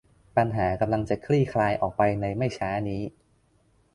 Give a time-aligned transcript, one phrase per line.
[0.37, 3.01] ปัญหากำลังจะคลี่คลายออกไปในไม่ช้านี้